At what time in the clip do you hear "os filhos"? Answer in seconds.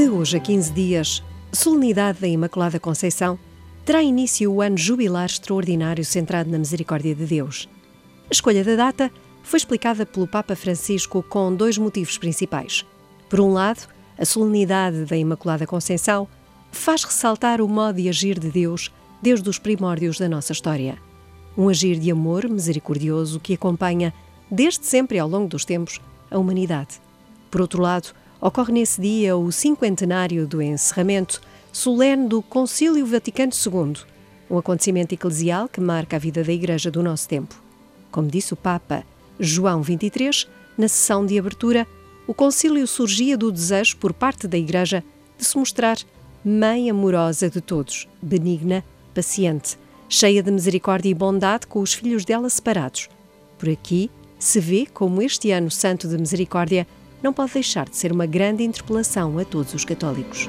51.78-52.24